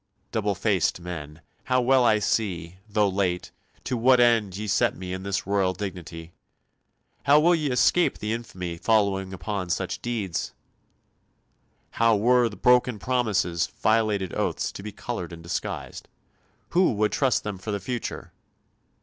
double 0.31 0.55
faced 0.55 0.99
men, 0.99 1.41
how 1.65 1.79
well 1.79 2.03
I 2.03 2.17
see, 2.17 2.79
though 2.89 3.07
late, 3.07 3.51
to 3.83 3.95
what 3.95 4.19
end 4.19 4.57
ye 4.57 4.65
set 4.65 4.97
me 4.97 5.13
in 5.13 5.21
this 5.21 5.45
royal 5.45 5.73
dignity! 5.73 6.33
How 7.25 7.39
will 7.39 7.53
ye 7.53 7.69
escape 7.69 8.17
the 8.17 8.33
infamy 8.33 8.77
following 8.77 9.31
upon 9.31 9.69
such 9.69 10.01
deeds?" 10.01 10.55
How 11.91 12.15
were 12.15 12.49
broken 12.49 12.97
promises, 12.97 13.67
violated 13.67 14.33
oaths, 14.33 14.71
to 14.71 14.81
be 14.81 14.91
coloured 14.91 15.31
and 15.31 15.43
disguised? 15.43 16.07
Who 16.69 16.93
would 16.93 17.11
trust 17.11 17.43
them 17.43 17.59
for 17.59 17.69
the 17.69 17.79
future? 17.79 18.31